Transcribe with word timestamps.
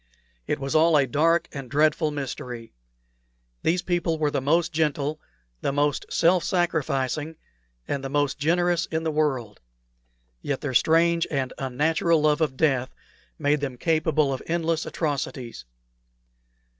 It 0.47 0.57
was 0.57 0.73
all 0.73 0.97
a 0.97 1.05
dark 1.05 1.47
and 1.51 1.69
dreadful 1.69 2.09
mystery. 2.09 2.73
These 3.61 3.83
people 3.83 4.17
were 4.17 4.31
the 4.31 4.41
most 4.41 4.73
gentle, 4.73 5.21
the 5.61 5.71
most 5.71 6.07
self 6.11 6.43
sacrificing, 6.43 7.35
and 7.87 8.03
the 8.03 8.09
most 8.09 8.39
generous 8.39 8.87
in 8.87 9.03
the 9.03 9.11
world; 9.11 9.59
yet 10.41 10.61
their 10.61 10.73
strange 10.73 11.27
and 11.29 11.53
unnatural 11.59 12.19
love 12.19 12.41
of 12.41 12.57
death 12.57 12.95
made 13.37 13.61
them 13.61 13.77
capable 13.77 14.33
of 14.33 14.41
endless 14.47 14.87
atrocities. 14.87 15.65